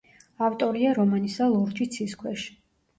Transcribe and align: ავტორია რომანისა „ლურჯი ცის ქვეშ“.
ავტორია 0.47 0.95
რომანისა 1.01 1.53
„ლურჯი 1.55 1.91
ცის 1.95 2.21
ქვეშ“. 2.25 2.53